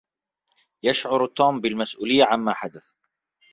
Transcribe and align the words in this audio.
يشعر 0.83 1.25
توم 1.27 1.61
بالمسؤولية 1.61 2.23
عما 2.25 2.53
حدث. 2.53 2.91